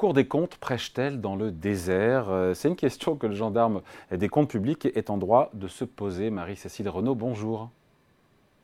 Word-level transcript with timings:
Cour 0.00 0.14
des 0.14 0.26
comptes 0.26 0.56
prêche-t-elle 0.56 1.20
dans 1.20 1.36
le 1.36 1.52
désert 1.52 2.28
C'est 2.54 2.68
une 2.68 2.76
question 2.76 3.16
que 3.16 3.26
le 3.26 3.34
gendarme 3.34 3.82
des 4.10 4.30
comptes 4.30 4.48
publics 4.48 4.86
est 4.86 5.10
en 5.10 5.18
droit 5.18 5.50
de 5.52 5.68
se 5.68 5.84
poser. 5.84 6.30
Marie-Cécile 6.30 6.88
Renaud, 6.88 7.14
bonjour. 7.14 7.68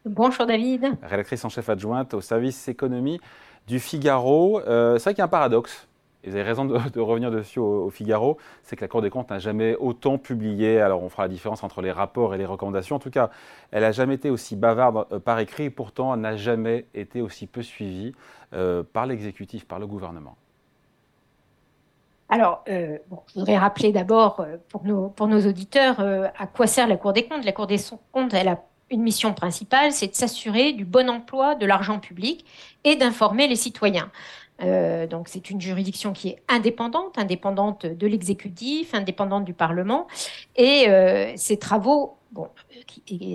Bonjour 0.07 0.47
David. 0.47 0.97
Rédactrice 1.03 1.45
en 1.45 1.51
chef 1.51 1.69
adjointe 1.69 2.15
au 2.15 2.23
service 2.23 2.69
économie 2.69 3.21
du 3.67 3.81
Figaro. 3.81 4.63
c'est 4.65 5.03
vrai 5.03 5.13
qu'il 5.13 5.19
y 5.19 5.21
a 5.21 5.27
un 5.27 5.29
paradoxe 5.29 5.87
vous 6.25 6.33
avez 6.33 6.43
raison 6.43 6.65
de, 6.65 7.01
revenir 7.01 7.31
dessus 7.31 7.59
au, 7.59 7.91
Figaro, 7.91 8.39
c'est 8.63 8.75
que 8.75 8.81
la 8.81 8.89
Cour 8.89 9.03
des 9.03 9.11
comptes 9.11 9.31
n'a 9.31 9.39
jamais 9.39 9.77
autant 9.77 10.19
publié, 10.19 10.81
alors 10.81 11.03
on 11.03 11.09
fera 11.11 11.25
la 11.25 11.29
différence 11.29 11.63
entre 11.63 11.83
les 11.83 11.93
rapports 11.93 12.35
et 12.35 12.39
les 12.39 12.47
recommandations, 12.47 12.97
en 12.97 12.99
tout 12.99 13.11
cas, 13.11 13.31
elle 13.71 13.83
n'a 13.83 13.93
jamais 13.93 14.15
été 14.15 14.29
aussi 14.31 14.57
bavarde 14.57 15.07
euh, 15.13 15.21
par 15.21 15.39
écrit, 15.39 15.65
et 15.65 15.71
pourtant 15.71 16.15
elle 16.15 16.21
n'a 16.21 16.37
jamais 16.37 16.87
été 16.95 17.21
aussi 17.21 17.47
peu 17.47 17.63
suivie 17.63 18.13
euh, 18.55 18.83
par 18.83 19.07
l'exécutif, 19.07 19.67
par 19.67 19.79
le 19.79 19.87
gouvernement. 19.87 20.37
Alors, 22.29 22.65
euh, 22.69 22.99
je 23.29 23.39
voudrais 23.39 23.57
rappeler 23.57 23.93
d'abord 23.93 24.45
pour 24.69 24.85
nos, 24.85 25.09
pour 25.09 25.29
nos 25.29 25.47
auditeurs 25.47 26.01
à 26.01 26.47
quoi 26.47 26.67
sert 26.67 26.89
la 26.89 26.97
Cour 26.97 27.13
des 27.13 27.27
comptes. 27.27 27.45
La 27.45 27.53
Cour 27.53 27.67
des 27.67 27.79
comptes, 28.13 28.35
elle 28.35 28.49
a 28.49 28.61
une 28.91 29.03
mission 29.03 29.35
principale, 29.35 29.93
c'est 29.93 30.09
de 30.09 30.15
s'assurer 30.15 30.73
du 30.73 30.85
bon 30.85 31.11
emploi 31.11 31.55
de 31.55 31.67
l'argent 31.67 31.99
public 31.99 32.45
et 32.85 32.97
d'informer 32.97 33.49
les 33.49 33.57
citoyens. 33.57 34.11
Euh, 34.63 35.07
donc 35.07 35.29
c'est 35.29 35.51
une 35.51 35.61
juridiction 35.61 36.13
qui 36.13 36.29
est 36.29 36.43
indépendante, 36.49 37.19
indépendante 37.19 37.85
de 37.85 38.07
l'exécutif, 38.07 38.95
indépendante 38.95 39.45
du 39.45 39.53
Parlement, 39.53 40.07
et 40.57 40.89
euh, 40.89 41.33
ses 41.37 41.59
travaux 41.59 42.16
bon, 42.33 42.49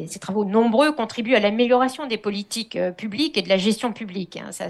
ces 0.08 0.20
travaux 0.20 0.46
nombreux 0.46 0.92
contribuent 0.92 1.36
à 1.36 1.40
l'amélioration 1.40 2.08
des 2.08 2.18
politiques 2.18 2.76
euh, 2.76 2.92
publiques 2.92 3.38
et 3.38 3.42
de 3.42 3.50
la 3.50 3.58
gestion 3.58 3.94
publique. 3.94 4.38
Hein. 4.38 4.52
Ça, 4.52 4.68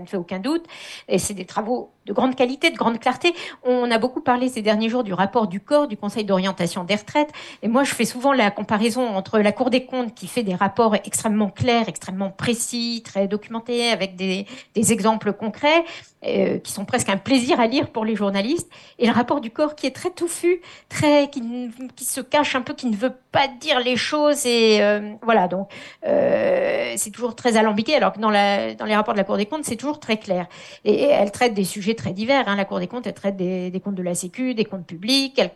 ne 0.00 0.06
fait 0.06 0.16
aucun 0.16 0.38
doute. 0.38 0.64
Et 1.08 1.18
c'est 1.18 1.34
des 1.34 1.44
travaux 1.44 1.90
de 2.06 2.12
grande 2.12 2.34
qualité, 2.34 2.70
de 2.70 2.76
grande 2.76 2.98
clarté. 2.98 3.32
On 3.62 3.90
a 3.90 3.98
beaucoup 3.98 4.20
parlé 4.20 4.48
ces 4.48 4.62
derniers 4.62 4.88
jours 4.88 5.04
du 5.04 5.12
rapport 5.12 5.46
du 5.46 5.60
corps 5.60 5.88
du 5.88 5.96
Conseil 5.96 6.24
d'orientation 6.24 6.84
des 6.84 6.96
retraites. 6.96 7.30
Et 7.62 7.68
moi, 7.68 7.84
je 7.84 7.94
fais 7.94 8.04
souvent 8.04 8.32
la 8.32 8.50
comparaison 8.50 9.06
entre 9.06 9.38
la 9.38 9.52
Cour 9.52 9.70
des 9.70 9.86
comptes 9.86 10.14
qui 10.14 10.26
fait 10.26 10.42
des 10.42 10.54
rapports 10.54 10.94
extrêmement 10.94 11.50
clairs, 11.50 11.88
extrêmement 11.88 12.30
précis, 12.30 13.02
très 13.04 13.28
documentés, 13.28 13.90
avec 13.90 14.16
des, 14.16 14.46
exemples 14.74 15.32
concrets, 15.32 15.84
euh, 16.26 16.58
qui 16.58 16.72
sont 16.72 16.84
presque 16.84 17.08
un 17.08 17.16
plaisir 17.16 17.60
à 17.60 17.66
lire 17.66 17.90
pour 17.90 18.04
les 18.04 18.16
journalistes, 18.16 18.70
et 18.98 19.06
le 19.06 19.12
rapport 19.12 19.40
du 19.40 19.50
corps 19.50 19.74
qui 19.74 19.86
est 19.86 19.92
très 19.92 20.10
touffu, 20.10 20.60
très 20.88 21.30
qui 21.30 22.04
se 22.04 22.20
cache 22.20 22.54
un 22.54 22.60
peu, 22.60 22.74
qui 22.74 22.86
ne 22.86 22.96
veut 22.96 23.14
pas 23.32 23.43
dire 23.48 23.80
les 23.80 23.96
choses 23.96 24.46
et 24.46 24.82
euh, 24.82 25.14
voilà 25.22 25.48
donc 25.48 25.70
euh, 26.06 26.92
c'est 26.96 27.10
toujours 27.10 27.34
très 27.34 27.56
alambiqué 27.56 27.94
alors 27.96 28.12
que 28.12 28.20
dans, 28.20 28.30
la, 28.30 28.74
dans 28.74 28.84
les 28.84 28.94
rapports 28.94 29.14
de 29.14 29.18
la 29.18 29.24
Cour 29.24 29.36
des 29.36 29.46
comptes 29.46 29.64
c'est 29.64 29.76
toujours 29.76 30.00
très 30.00 30.16
clair 30.16 30.46
et, 30.84 31.04
elle 31.04 31.30
traite 31.30 31.54
des 31.54 31.64
sujets 31.64 31.94
très 31.94 32.12
divers 32.12 32.48
hein. 32.48 32.56
la 32.56 32.64
Cour 32.64 32.80
des 32.80 32.86
comptes 32.86 33.06
elle 33.06 33.14
traite 33.14 33.36
des, 33.36 33.70
des 33.70 33.80
comptes 33.80 33.94
de 33.94 34.02
la 34.02 34.14
Sécu 34.14 34.54
des 34.54 34.64
comptes 34.64 34.86
publics 34.86 35.38
elle 35.38 35.50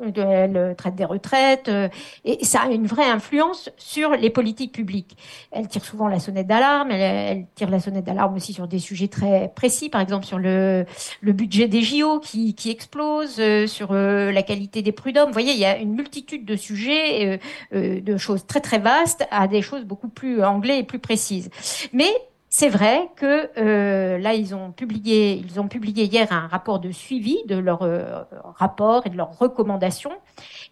elle 0.00 0.56
euh, 0.56 0.74
traite 0.74 0.94
des 0.94 1.04
retraites, 1.04 1.68
euh, 1.68 1.88
et 2.24 2.44
ça 2.44 2.62
a 2.62 2.68
une 2.68 2.86
vraie 2.86 3.08
influence 3.08 3.70
sur 3.76 4.10
les 4.12 4.30
politiques 4.30 4.72
publiques. 4.72 5.16
Elle 5.50 5.68
tire 5.68 5.84
souvent 5.84 6.08
la 6.08 6.18
sonnette 6.18 6.46
d'alarme, 6.46 6.90
elle, 6.90 7.46
tire 7.54 7.70
la 7.70 7.80
sonnette 7.80 8.04
d'alarme 8.04 8.34
aussi 8.34 8.52
sur 8.52 8.66
des 8.66 8.78
sujets 8.78 9.08
très 9.08 9.52
précis, 9.54 9.88
par 9.88 10.00
exemple 10.00 10.26
sur 10.26 10.38
le, 10.38 10.86
le 11.20 11.32
budget 11.32 11.68
des 11.68 11.82
JO 11.82 12.20
qui, 12.20 12.54
qui 12.54 12.70
explose, 12.70 13.36
euh, 13.38 13.66
sur 13.66 13.92
la 13.92 14.42
qualité 14.42 14.82
des 14.82 14.92
prud'hommes. 14.92 15.28
Vous 15.28 15.32
voyez, 15.32 15.52
il 15.52 15.58
y 15.58 15.64
a 15.64 15.76
une 15.76 15.94
multitude 15.94 16.44
de 16.44 16.56
sujets, 16.56 17.40
de 17.72 18.16
choses 18.16 18.46
très 18.46 18.60
très 18.60 18.78
vastes 18.78 19.26
à 19.30 19.46
des 19.46 19.62
choses 19.62 19.84
beaucoup 19.84 20.08
plus 20.08 20.42
anglais 20.42 20.78
et 20.80 20.82
plus 20.82 20.98
précises. 20.98 21.50
Mais 21.92 22.10
c'est 22.54 22.68
vrai 22.68 23.08
que 23.16 23.48
euh, 23.56 24.18
là, 24.18 24.34
ils 24.34 24.54
ont 24.54 24.72
publié, 24.72 25.42
ils 25.42 25.58
ont 25.58 25.68
publié 25.68 26.04
hier 26.04 26.30
un 26.32 26.46
rapport 26.48 26.80
de 26.80 26.90
suivi 26.90 27.38
de 27.46 27.56
leur 27.56 27.80
euh, 27.80 28.24
rapport 28.44 29.06
et 29.06 29.08
de 29.08 29.16
leurs 29.16 29.38
recommandations, 29.38 30.12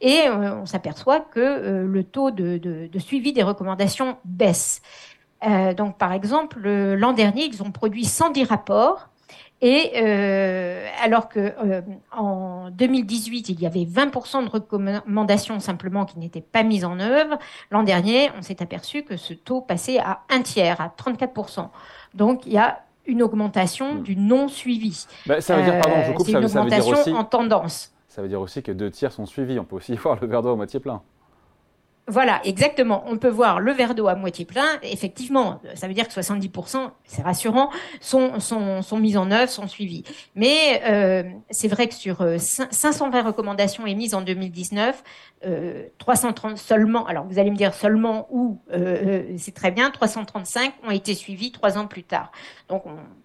et 0.02 0.24
euh, 0.26 0.56
on 0.60 0.66
s'aperçoit 0.66 1.20
que 1.20 1.86
le 1.86 2.04
taux 2.04 2.30
de, 2.30 2.58
de, 2.58 2.98
suivi 2.98 3.32
des 3.32 3.42
recommandations 3.42 4.18
baisse. 4.26 4.82
donc, 5.78 5.96
par 5.96 6.12
exemple, 6.12 6.68
l'an 6.68 7.14
dernier, 7.14 7.44
ils 7.46 7.62
ont 7.62 7.72
produit 7.72 8.04
110 8.04 8.44
rapports 8.44 9.08
et 9.62 9.92
euh, 9.96 10.86
alors 11.02 11.28
que 11.28 11.38
euh, 11.38 11.82
en 12.16 12.70
2018, 12.70 13.50
il 13.50 13.60
y 13.60 13.66
avait 13.66 13.84
20% 13.84 14.44
de 14.44 14.50
recommandations 14.50 15.60
simplement 15.60 16.06
qui 16.06 16.18
n'étaient 16.18 16.40
pas 16.40 16.62
mises 16.62 16.84
en 16.84 16.98
œuvre, 16.98 17.38
l'an 17.70 17.82
dernier, 17.82 18.30
on 18.38 18.42
s'est 18.42 18.62
aperçu 18.62 19.02
que 19.02 19.16
ce 19.16 19.34
taux 19.34 19.60
passait 19.60 19.98
à 19.98 20.20
un 20.30 20.40
tiers, 20.40 20.80
à 20.80 20.88
34%. 20.88 21.68
Donc 22.14 22.46
il 22.46 22.52
y 22.54 22.58
a 22.58 22.80
une 23.06 23.22
augmentation 23.22 23.94
hmm. 23.94 24.02
du 24.02 24.16
non-suivi. 24.16 25.06
Bah, 25.26 25.40
ça 25.40 25.56
veut 25.56 25.62
dire, 25.62 25.78
pardon, 25.80 26.02
je 26.06 26.12
coupe, 26.12 26.28
euh, 26.28 26.32
ça, 26.32 26.38
une 26.38 26.44
augmentation 26.44 26.98
aussi, 26.98 27.12
en 27.12 27.24
tendance. 27.24 27.92
Ça 28.08 28.22
veut 28.22 28.28
dire 28.28 28.40
aussi 28.40 28.62
que 28.62 28.72
deux 28.72 28.90
tiers 28.90 29.12
sont 29.12 29.26
suivis. 29.26 29.58
On 29.58 29.64
peut 29.64 29.76
aussi 29.76 29.94
voir 29.96 30.18
le 30.20 30.26
verre 30.26 30.42
d'eau 30.42 30.52
à 30.52 30.56
moitié 30.56 30.80
plein. 30.80 31.02
Voilà, 32.10 32.40
exactement. 32.44 33.04
On 33.06 33.18
peut 33.18 33.28
voir 33.28 33.60
le 33.60 33.70
verre 33.70 33.94
d'eau 33.94 34.08
à 34.08 34.16
moitié 34.16 34.44
plein. 34.44 34.66
Effectivement, 34.82 35.60
ça 35.74 35.86
veut 35.86 35.94
dire 35.94 36.08
que 36.08 36.12
70%, 36.12 36.90
c'est 37.04 37.22
rassurant, 37.22 37.70
sont, 38.00 38.40
sont, 38.40 38.82
sont 38.82 38.98
mis 38.98 39.16
en 39.16 39.30
œuvre, 39.30 39.48
sont 39.48 39.68
suivis. 39.68 40.02
Mais 40.34 40.82
euh, 40.86 41.22
c'est 41.50 41.68
vrai 41.68 41.86
que 41.86 41.94
sur 41.94 42.26
520 42.36 43.16
euh, 43.16 43.22
recommandations 43.22 43.86
émises 43.86 44.14
en 44.14 44.22
2019, 44.22 45.04
euh, 45.46 45.84
330 45.98 46.58
seulement, 46.58 47.06
alors 47.06 47.26
vous 47.26 47.38
allez 47.38 47.52
me 47.52 47.56
dire 47.56 47.74
seulement 47.74 48.26
où, 48.30 48.60
euh, 48.72 49.22
c'est 49.38 49.54
très 49.54 49.70
bien, 49.70 49.92
335 49.92 50.74
ont 50.82 50.90
été 50.90 51.14
suivis 51.14 51.52
trois 51.52 51.78
ans 51.78 51.86
plus 51.86 52.02
tard. 52.02 52.32
Donc 52.68 52.82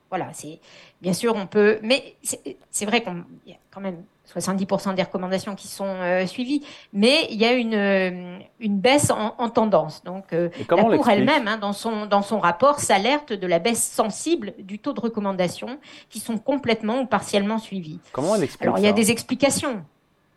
voilà, 0.10 0.30
c'est 0.34 0.60
bien 1.02 1.14
sûr 1.14 1.36
on 1.36 1.48
peut, 1.48 1.80
mais 1.82 2.16
c'est 2.24 2.86
vrai 2.86 3.02
qu'on 3.04 3.24
y 3.46 3.54
a 3.54 3.58
quand 3.72 3.82
même 3.82 4.04
70% 4.34 4.96
des 4.96 5.04
recommandations 5.04 5.56
qui 5.56 5.68
sont 5.68 5.86
euh, 5.86 6.26
suivies, 6.26 6.66
mais 6.94 7.28
il 7.30 7.38
y 7.38 7.46
a 7.46 7.54
une, 7.54 7.74
euh, 7.74 8.40
une 8.60 8.80
baisse 8.80 9.12
en, 9.12 9.50
tendance. 9.50 10.04
Donc, 10.04 10.34
euh, 10.34 10.50
la 10.70 10.84
Cour 10.84 11.10
elle-même, 11.10 11.48
hein, 11.48 11.58
dans, 11.58 11.74
son, 11.74 12.06
dans 12.06 12.22
son 12.22 12.40
rapport, 12.40 12.80
s'alerte 12.80 13.34
de 13.34 13.48
la 13.48 13.60
baisse 13.60 13.84
sensible 13.84 14.54
du 14.60 14.80
taux 14.80 14.94
de 14.94 15.00
recommandations 15.00 15.80
qui 16.10 16.20
sont 16.20 16.38
complètement 16.38 17.02
ou 17.02 17.06
partiellement 17.06 17.60
suivies. 17.60 18.00
Comment 18.12 18.36
elle 18.36 18.44
explique 18.44 18.64
Alors, 18.64 18.80
il 18.80 18.86
y 18.86 18.88
a 18.88 18.94
des 18.94 19.12
explications. 19.12 19.86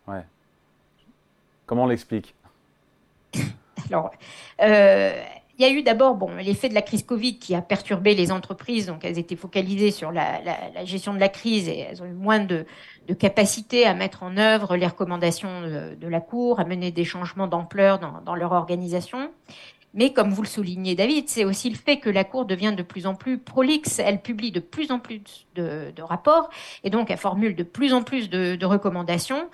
Ouais. 0.07 0.23
Comment 1.65 1.83
on 1.83 1.87
l'explique? 1.87 2.35
Alors, 3.91 4.11
il 5.59 5.67
y 5.67 5.69
a 5.69 5.71
eu 5.73 5.83
d'abord 5.83 6.15
bon, 6.15 6.37
l'effet 6.37 6.69
de 6.69 6.73
la 6.73 6.81
crise 6.81 7.03
Covid 7.03 7.37
qui 7.37 7.53
a 7.53 7.61
perturbé 7.61 8.15
les 8.15 8.31
entreprises, 8.31 8.85
donc 8.85 9.03
elles 9.03 9.19
étaient 9.19 9.35
focalisées 9.35 9.91
sur 9.91 10.09
la, 10.09 10.39
gestion 10.85 11.13
de 11.13 11.19
la 11.19 11.27
crise 11.27 11.67
et 11.67 11.79
elles 11.79 12.01
ont 12.01 12.05
eu 12.05 12.13
moins 12.13 12.39
de, 12.39 12.65
capacité 13.19 13.85
à 13.85 13.93
mettre 13.93 14.23
en 14.23 14.37
œuvre 14.37 14.77
les 14.77 14.87
recommandations 14.87 15.61
de, 15.61 16.07
la 16.07 16.21
Cour, 16.21 16.61
à 16.61 16.65
mener 16.65 16.91
des 16.91 17.03
changements 17.03 17.47
d'ampleur 17.47 17.99
dans, 17.99 18.35
leur 18.35 18.53
organisation. 18.53 19.31
Mais 19.93 20.13
comme 20.13 20.29
vous 20.29 20.43
le 20.43 20.47
soulignez, 20.47 20.95
David, 20.95 21.29
c'est 21.29 21.45
aussi 21.45 21.69
le 21.69 21.75
fait 21.75 21.97
que 21.97 22.09
la 22.09 22.23
Cour 22.23 22.45
devient 22.45 22.73
de 22.77 22.83
plus 22.83 23.07
en 23.07 23.15
plus 23.15 23.39
prolixe. 23.39 23.99
Elle 23.99 24.21
publie 24.21 24.51
de 24.51 24.59
plus 24.59 24.91
en 24.91 24.99
plus 24.99 25.21
de, 25.55 25.91
rapports 26.01 26.49
et 26.83 26.89
donc 26.89 27.09
elle 27.09 27.17
formule 27.17 27.55
de 27.55 27.63
plus 27.63 27.93
en 27.93 28.03
plus 28.03 28.29
de, 28.29 28.65
recommandations. 28.65 29.49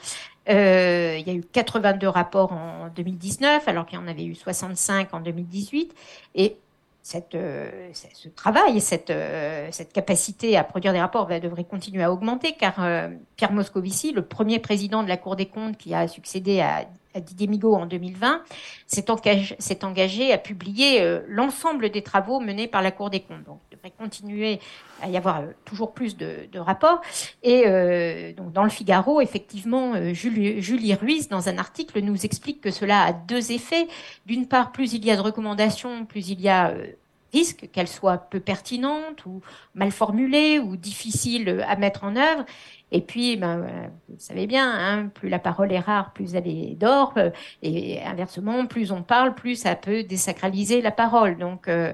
Euh, 0.49 1.17
il 1.17 1.25
y 1.27 1.31
a 1.31 1.33
eu 1.33 1.41
82 1.41 2.07
rapports 2.07 2.51
en 2.51 2.89
2019, 2.95 3.67
alors 3.67 3.85
qu'il 3.85 3.97
y 3.97 4.01
en 4.01 4.07
avait 4.07 4.25
eu 4.25 4.35
65 4.35 5.13
en 5.13 5.21
2018. 5.21 5.95
Et 6.35 6.57
euh, 7.33 7.91
ce 7.93 8.27
travail, 8.29 8.81
cette, 8.81 9.11
euh, 9.11 9.69
cette 9.71 9.93
capacité 9.93 10.57
à 10.57 10.63
produire 10.63 10.91
des 10.91 10.99
rapports 10.99 11.27
devrait 11.27 11.63
continuer 11.63 12.03
à 12.03 12.11
augmenter, 12.11 12.55
car 12.59 12.75
Pierre 13.37 13.53
Moscovici, 13.53 14.11
le 14.11 14.21
premier 14.21 14.59
président 14.59 15.01
de 15.01 15.07
la 15.07 15.17
Cour 15.17 15.37
des 15.37 15.45
comptes 15.45 15.77
qui 15.77 15.93
a 15.95 16.09
succédé 16.09 16.59
à 16.59 16.85
Didier 17.19 17.47
Migaud 17.47 17.75
en 17.75 17.85
2020, 17.85 18.41
s'est 18.87 19.83
engagé, 19.83 20.31
à 20.33 20.37
publier 20.37 21.01
euh, 21.01 21.21
l'ensemble 21.27 21.89
des 21.89 22.01
travaux 22.01 22.39
menés 22.39 22.67
par 22.67 22.81
la 22.81 22.91
Cour 22.91 23.09
des 23.09 23.19
comptes. 23.19 23.43
Donc, 23.45 23.59
il 23.71 23.75
devrait 23.75 23.93
continuer 23.97 24.59
à 25.01 25.09
y 25.09 25.17
avoir 25.17 25.41
euh, 25.41 25.47
toujours 25.65 25.93
plus 25.93 26.17
de, 26.17 26.47
rapports. 26.55 27.01
Et 27.43 27.63
euh, 27.67 28.33
donc, 28.33 28.53
dans 28.53 28.63
le 28.63 28.69
Figaro, 28.69 29.21
effectivement, 29.21 30.13
Julie, 30.13 30.61
Julie, 30.61 30.93
Ruiz, 30.93 31.27
dans 31.29 31.49
un 31.49 31.57
article, 31.57 31.99
nous 31.99 32.25
explique 32.25 32.61
que 32.61 32.71
cela 32.71 33.03
a 33.03 33.13
deux 33.13 33.51
effets. 33.51 33.87
D'une 34.25 34.47
part, 34.47 34.71
plus 34.71 34.93
il 34.93 35.05
y 35.05 35.11
a 35.11 35.15
de 35.15 35.21
recommandations, 35.21 36.05
plus 36.05 36.29
il 36.29 36.41
y 36.41 36.49
a 36.49 36.73
risque 37.33 37.69
qu'elles 37.71 37.87
soient 37.87 38.17
peu 38.17 38.39
pertinentes 38.39 39.25
ou 39.25 39.41
mal 39.73 39.91
formulées 39.91 40.59
ou 40.59 40.75
difficiles 40.77 41.63
à 41.67 41.75
mettre 41.75 42.03
en 42.03 42.15
œuvre. 42.15 42.45
Et 42.91 43.01
puis, 43.01 43.35
ben, 43.35 43.67
vous 44.07 44.15
savez 44.19 44.47
bien, 44.47 44.71
hein, 44.71 45.07
plus 45.13 45.27
la 45.27 45.39
parole 45.39 45.71
est 45.71 45.79
rare, 45.79 46.13
plus 46.13 46.35
elle 46.35 46.47
est 46.47 46.75
d'or. 46.79 47.13
Euh, 47.17 47.31
et 47.61 48.01
inversement, 48.03 48.65
plus 48.67 48.91
on 48.91 49.03
parle, 49.03 49.33
plus 49.35 49.55
ça 49.55 49.75
peut 49.75 50.03
désacraliser 50.03 50.81
la 50.81 50.91
parole. 50.91 51.37
Donc, 51.37 51.67
euh, 51.67 51.93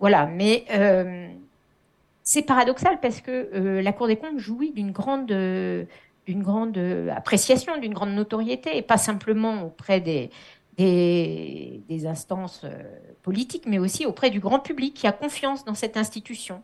voilà. 0.00 0.26
Mais 0.26 0.64
euh, 0.72 1.28
c'est 2.22 2.42
paradoxal 2.42 3.00
parce 3.00 3.20
que 3.20 3.80
la 3.80 3.92
Cour 3.92 4.08
des 4.08 4.16
comptes 4.16 4.38
jouit 4.38 4.72
d'une 4.72 4.92
grande, 4.92 5.28
d'une 5.28 6.42
grande 6.42 6.78
appréciation, 7.14 7.78
d'une 7.78 7.94
grande 7.94 8.12
notoriété, 8.12 8.76
et 8.76 8.82
pas 8.82 8.98
simplement 8.98 9.64
auprès 9.64 10.00
des, 10.00 10.30
des 11.88 12.06
instances 12.06 12.64
politiques, 13.22 13.66
mais 13.66 13.78
aussi 13.78 14.06
auprès 14.06 14.30
du 14.30 14.40
grand 14.40 14.58
public 14.58 14.94
qui 14.94 15.06
a 15.06 15.12
confiance 15.12 15.64
dans 15.64 15.74
cette 15.74 15.96
institution. 15.96 16.62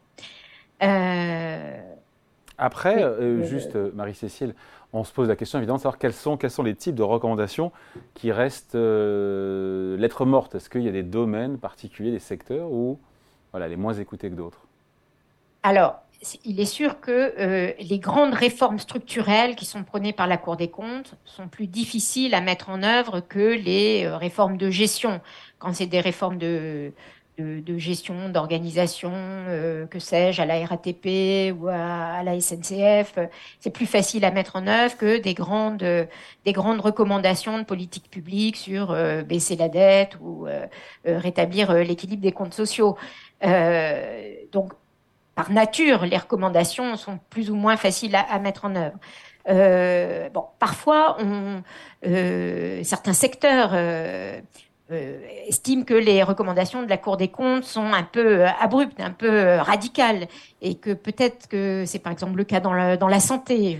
Euh, 0.82 1.80
Après, 2.58 3.02
euh, 3.02 3.44
juste, 3.44 3.76
Marie-Cécile, 3.94 4.54
on 4.92 5.04
se 5.04 5.12
pose 5.12 5.28
la 5.28 5.36
question 5.36 5.58
évidemment 5.58 5.76
de 5.76 5.82
savoir 5.82 5.98
quels 5.98 6.12
sont, 6.12 6.36
quels 6.36 6.50
sont 6.50 6.62
les 6.62 6.74
types 6.74 6.94
de 6.96 7.02
recommandations 7.02 7.70
qui 8.14 8.32
restent 8.32 8.74
lettres 8.74 10.24
mortes. 10.24 10.54
Est-ce 10.56 10.68
qu'il 10.68 10.82
y 10.82 10.88
a 10.88 10.92
des 10.92 11.02
domaines 11.04 11.58
particuliers, 11.58 12.10
des 12.10 12.18
secteurs 12.18 12.70
où 12.72 12.98
voilà, 13.52 13.68
les 13.68 13.76
moins 13.76 13.94
écoutés 13.94 14.30
que 14.30 14.34
d'autres? 14.34 14.66
Alors, 15.62 16.02
il 16.44 16.60
est 16.60 16.66
sûr 16.66 17.00
que 17.00 17.34
euh, 17.38 17.72
les 17.78 17.98
grandes 17.98 18.34
réformes 18.34 18.78
structurelles 18.78 19.56
qui 19.56 19.64
sont 19.64 19.84
prônées 19.84 20.12
par 20.12 20.26
la 20.26 20.36
Cour 20.36 20.56
des 20.56 20.68
comptes 20.68 21.14
sont 21.24 21.48
plus 21.48 21.66
difficiles 21.66 22.34
à 22.34 22.40
mettre 22.40 22.68
en 22.68 22.82
œuvre 22.82 23.20
que 23.20 23.54
les 23.54 24.04
euh, 24.04 24.16
réformes 24.16 24.58
de 24.58 24.70
gestion. 24.70 25.20
Quand 25.58 25.72
c'est 25.72 25.86
des 25.86 26.00
réformes 26.00 26.36
de, 26.36 26.92
de, 27.38 27.78
gestion, 27.78 28.28
d'organisation, 28.28 29.12
euh, 29.14 29.86
que 29.86 29.98
sais-je, 29.98 30.42
à 30.42 30.44
la 30.44 30.66
RATP 30.66 31.54
ou 31.58 31.68
à, 31.68 32.22
la 32.22 32.38
SNCF, 32.38 33.18
c'est 33.58 33.70
plus 33.70 33.86
facile 33.86 34.26
à 34.26 34.30
mettre 34.30 34.56
en 34.56 34.66
œuvre 34.66 34.98
que 34.98 35.18
des 35.18 35.32
grandes, 35.32 35.78
des 36.44 36.52
grandes 36.52 36.80
recommandations 36.80 37.58
de 37.58 37.64
politique 37.64 38.10
publique 38.10 38.56
sur 38.56 38.94
baisser 39.24 39.56
la 39.56 39.70
dette 39.70 40.18
ou 40.20 40.46
rétablir 41.04 41.72
l'équilibre 41.72 42.22
des 42.22 42.32
comptes 42.32 42.54
sociaux. 42.54 42.98
donc, 44.52 44.72
nature, 45.48 46.04
les 46.04 46.18
recommandations 46.18 46.96
sont 46.96 47.18
plus 47.30 47.50
ou 47.50 47.54
moins 47.54 47.76
faciles 47.76 48.14
à, 48.14 48.38
mettre 48.38 48.66
en 48.66 48.76
œuvre. 48.76 48.96
Euh, 49.48 50.28
parfois, 50.58 51.16
euh, 52.06 52.80
certains 52.84 53.14
secteurs 53.14 53.70
euh, 53.72 54.40
estime 55.46 55.84
que 55.84 55.94
les 55.94 56.22
recommandations 56.22 56.82
de 56.82 56.88
la 56.88 56.96
Cour 56.96 57.16
des 57.16 57.28
comptes 57.28 57.64
sont 57.64 57.92
un 57.92 58.02
peu 58.02 58.40
euh, 58.40 58.48
abruptes, 58.60 59.00
un 59.00 59.10
peu 59.10 59.30
euh, 59.30 59.62
radicales, 59.62 60.28
et 60.62 60.74
que 60.74 60.92
peut-être 60.92 61.48
que 61.48 61.84
c'est 61.86 61.98
par 61.98 62.12
exemple 62.12 62.36
le 62.36 62.44
cas 62.44 62.60
dans 62.60 62.72
la, 62.72 62.96
dans 62.96 63.08
la 63.08 63.20
santé. 63.20 63.78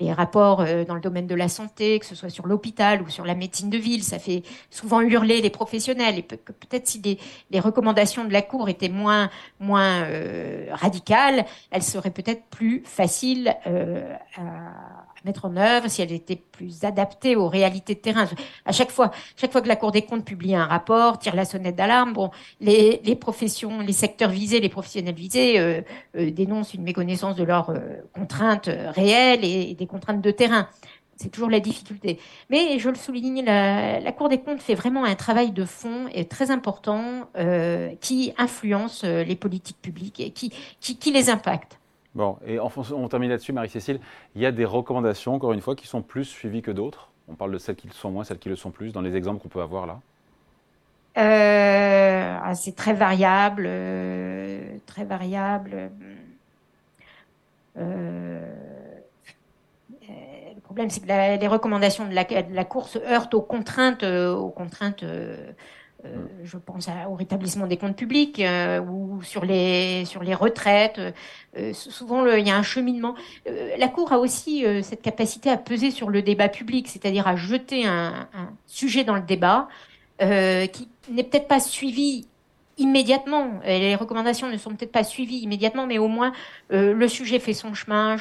les 0.00 0.12
rapports 0.12 0.64
dans 0.86 0.94
le 0.94 1.00
domaine 1.00 1.26
de 1.26 1.34
la 1.34 1.48
santé, 1.48 1.98
que 1.98 2.06
ce 2.06 2.14
soit 2.14 2.28
sur 2.28 2.46
l'hôpital 2.46 3.02
ou 3.02 3.08
sur 3.08 3.24
la 3.24 3.34
médecine 3.34 3.70
de 3.70 3.78
ville, 3.78 4.02
ça 4.02 4.18
fait 4.18 4.42
souvent 4.70 5.00
hurler 5.00 5.40
les 5.40 5.50
professionnels. 5.50 6.18
Et 6.18 6.22
peut-être 6.22 6.86
si 6.86 7.00
les, 7.02 7.18
les, 7.50 7.60
recommandations 7.60 8.24
de 8.24 8.32
la 8.32 8.42
Cour 8.42 8.68
étaient 8.68 8.88
moins, 8.88 9.30
moins 9.58 10.06
radicales, 10.70 11.44
elles 11.70 11.82
seraient 11.82 12.10
peut-être 12.10 12.44
plus 12.50 12.82
faciles 12.84 13.56
à 13.66 15.13
mettre 15.24 15.44
en 15.44 15.56
œuvre, 15.56 15.88
si 15.88 16.02
elle 16.02 16.12
était 16.12 16.36
plus 16.36 16.84
adaptée 16.84 17.36
aux 17.36 17.48
réalités 17.48 17.94
de 17.94 18.00
terrain. 18.00 18.28
À 18.64 18.72
chaque 18.72 18.90
fois, 18.90 19.10
chaque 19.36 19.52
fois 19.52 19.62
que 19.62 19.68
la 19.68 19.76
Cour 19.76 19.92
des 19.92 20.02
comptes 20.02 20.24
publie 20.24 20.54
un 20.54 20.64
rapport, 20.64 21.18
tire 21.18 21.34
la 21.34 21.44
sonnette 21.44 21.76
d'alarme, 21.76 22.12
bon, 22.12 22.30
les, 22.60 23.00
les, 23.04 23.16
professions, 23.16 23.80
les 23.80 23.92
secteurs 23.92 24.30
visés, 24.30 24.60
les 24.60 24.68
professionnels 24.68 25.14
visés 25.14 25.58
euh, 25.58 25.80
euh, 26.16 26.30
dénoncent 26.30 26.74
une 26.74 26.82
méconnaissance 26.82 27.36
de 27.36 27.44
leurs 27.44 27.70
euh, 27.70 27.78
contraintes 28.12 28.68
réelles 28.68 29.44
et, 29.44 29.74
des 29.74 29.86
contraintes 29.86 30.20
de 30.20 30.30
terrain. 30.30 30.68
C'est 31.16 31.28
toujours 31.28 31.48
la 31.48 31.60
difficulté. 31.60 32.18
Mais 32.50 32.78
je 32.78 32.88
le 32.88 32.96
souligne, 32.96 33.44
la, 33.44 34.00
la, 34.00 34.12
Cour 34.12 34.28
des 34.28 34.38
comptes 34.38 34.60
fait 34.60 34.74
vraiment 34.74 35.04
un 35.04 35.14
travail 35.14 35.52
de 35.52 35.64
fond 35.64 36.08
et 36.12 36.24
très 36.24 36.50
important 36.50 37.28
qui 38.00 38.32
influence 38.36 39.04
les 39.04 39.36
politiques 39.36 39.80
publiques 39.80 40.18
et 40.18 40.30
qui, 40.30 40.52
qui, 40.80 40.98
qui 40.98 41.12
les 41.12 41.30
impacte. 41.30 41.78
Bon, 42.14 42.38
et 42.46 42.58
on 42.60 43.08
termine 43.08 43.30
là-dessus, 43.30 43.52
Marie-Cécile. 43.52 43.98
Il 44.36 44.42
y 44.42 44.46
a 44.46 44.52
des 44.52 44.64
recommandations, 44.64 45.34
encore 45.34 45.52
une 45.52 45.60
fois, 45.60 45.74
qui 45.74 45.86
sont 45.86 46.02
plus 46.02 46.24
suivies 46.24 46.62
que 46.62 46.70
d'autres. 46.70 47.10
On 47.28 47.34
parle 47.34 47.52
de 47.52 47.58
celles 47.58 47.74
qui 47.74 47.88
le 47.88 47.92
sont 47.92 48.10
moins, 48.10 48.22
celles 48.22 48.38
qui 48.38 48.48
le 48.48 48.56
sont 48.56 48.70
plus, 48.70 48.92
dans 48.92 49.00
les 49.00 49.16
exemples 49.16 49.42
qu'on 49.42 49.48
peut 49.48 49.62
avoir 49.62 49.86
là. 49.86 50.00
Euh, 51.16 52.38
ah, 52.42 52.54
c'est 52.54 52.74
très 52.76 52.92
variable, 52.92 53.64
euh, 53.66 54.76
très 54.86 55.04
variable. 55.04 55.90
Euh, 57.76 58.54
le 60.02 60.60
problème, 60.60 60.90
c'est 60.90 61.00
que 61.00 61.40
les 61.40 61.48
recommandations 61.48 62.06
de 62.06 62.14
la, 62.14 62.24
de 62.24 63.12
heurtent 63.12 63.34
aux 63.34 63.42
contraintes, 63.42 64.04
aux 64.04 64.50
contraintes 64.50 65.04
je 66.42 66.58
pense 66.58 66.88
au 67.08 67.14
rétablissement 67.14 67.66
des 67.66 67.76
comptes 67.76 67.96
publics 67.96 68.40
euh, 68.40 68.80
ou 68.80 69.22
sur 69.22 69.44
les, 69.44 70.04
sur 70.04 70.22
les 70.22 70.34
retraites. 70.34 71.00
Euh, 71.56 71.72
souvent, 71.72 72.26
il 72.26 72.46
y 72.46 72.50
a 72.50 72.56
un 72.56 72.62
cheminement. 72.62 73.14
la 73.46 73.88
Cour 73.88 74.12
a 74.12 74.18
aussi 74.18 74.64
cette 74.82 75.02
capacité 75.02 75.50
à 75.50 75.56
peser 75.56 75.90
sur 75.90 76.10
le 76.10 76.22
débat 76.22 76.48
public, 76.48 76.88
c'est-à-dire 76.88 77.26
à 77.26 77.36
jeter 77.36 77.86
un, 77.86 78.28
sujet 78.66 79.04
dans 79.04 79.14
le 79.14 79.22
débat 79.22 79.68
qui 80.18 80.88
n'est 81.10 81.24
peut-être 81.24 81.48
pas 81.48 81.60
suivi 81.60 82.26
immédiatement. 82.76 83.60
Les 83.64 83.94
recommandations 83.94 84.48
ne 84.48 84.56
sont 84.56 84.70
peut-être 84.70 84.92
pas 84.92 85.04
suivies 85.04 85.38
immédiatement, 85.38 85.86
mais 85.86 85.98
au 85.98 86.08
moins 86.08 86.32
le 86.70 87.08
sujet 87.08 87.38
fait 87.38 87.52
son 87.52 87.74
chemin. 87.74 88.16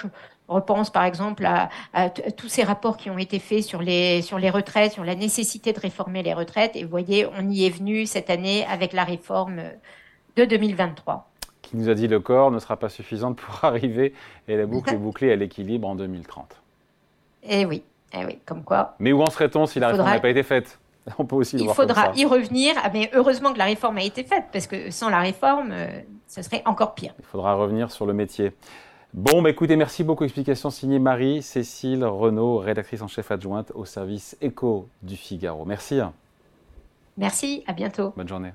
On 0.50 0.56
repense 0.56 0.90
par 0.90 1.06
exemple 1.06 1.46
à, 1.46 2.10
tous 2.10 2.50
ces 2.50 2.64
rapports 2.64 2.98
qui 2.98 3.10
ont 3.10 3.18
été 3.18 3.40
faits 3.40 3.64
sur 3.64 3.82
les, 3.82 4.22
sur 4.22 4.38
les 4.40 4.50
retraites, 4.50 4.92
sur 4.92 5.04
la 5.04 5.16
nécessité 5.16 5.72
de 5.72 5.80
réformer 5.80 6.22
les 6.22 6.34
retraites. 6.34 6.76
Et 6.76 6.84
vous 6.84 6.90
voyez, 6.90 7.26
on 7.38 7.50
y 7.50 7.66
est 7.66 7.70
venu 7.70 8.06
cette 8.06 8.30
année 8.30 8.66
avec 8.66 8.94
la 8.94 9.04
réforme 9.04 9.62
de 10.36 10.46
2023. 10.46 11.30
Qui 11.62 11.78
nous 11.78 11.90
a 11.90 11.94
dit 11.94 12.08
le 12.08 12.20
corps 12.20 12.52
ne 12.52 12.60
sera 12.60 12.78
pas 12.78 12.90
suffisante 12.90 13.38
pour 13.38 13.64
arriver 13.64 14.14
et 14.48 14.58
la 14.58 14.66
boucle 14.66 14.94
est 14.94 14.98
bouclée 14.98 15.32
à 15.32 15.36
l'équilibre 15.36 15.88
en 15.88 15.96
2030. 15.96 16.62
Eh 17.44 17.66
oui, 17.66 17.84
eh 18.14 18.26
oui, 18.26 18.40
comme 18.46 18.64
quoi. 18.64 18.96
Mais 19.00 19.12
où 19.12 19.22
en 19.22 19.30
serait-on 19.30 19.66
si 19.66 19.80
la 19.80 19.90
réforme 19.90 20.10
n'a 20.10 20.20
pas 20.20 20.30
été 20.30 20.44
faite? 20.44 20.80
On 21.18 21.26
peut 21.26 21.36
aussi 21.36 21.58
Il 21.58 21.70
faudra 21.70 22.12
y 22.16 22.26
revenir, 22.26 22.76
ah, 22.82 22.90
mais 22.94 23.10
heureusement 23.14 23.54
que 23.54 23.58
la 23.58 23.66
réforme 23.66 23.98
a 23.98 24.04
été 24.04 24.24
faite, 24.24 24.46
parce 24.52 24.68
que 24.68 24.90
sans 24.92 25.10
la 25.10 25.20
réforme, 25.20 25.72
euh, 25.72 25.88
ce 26.28 26.42
serait 26.42 26.62
encore 26.66 26.96
pire. 26.96 27.14
Il 27.20 27.26
faudra 27.26 27.56
revenir 27.56 27.92
sur 27.92 28.06
le 28.06 28.14
métier. 28.14 28.54
Bon, 29.14 29.44
bah 29.44 29.52
écoutez, 29.52 29.76
merci 29.76 30.04
beaucoup. 30.04 30.24
Explication 30.24 30.72
signée 30.72 30.98
Marie-Cécile 30.98 32.04
Renaud, 32.04 32.58
rédactrice 32.58 33.04
en 33.04 33.08
chef 33.08 33.30
adjointe 33.30 33.72
au 33.76 33.86
service 33.86 34.36
éco 34.42 34.90
du 35.04 35.16
Figaro. 35.16 35.66
Merci. 35.66 36.00
Merci, 37.16 37.64
à 37.68 37.74
bientôt. 37.74 38.12
Bonne 38.18 38.28
journée. 38.28 38.54